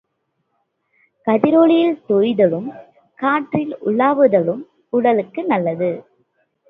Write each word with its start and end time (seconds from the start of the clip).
கதிரொளியில் 1.27 1.99
தோய்தலும், 2.09 2.69
காற்றில் 3.19 3.73
உலாவுதலும் 3.85 4.63
உடலுக்கு 4.89 5.43
நல்லது. 5.43 5.91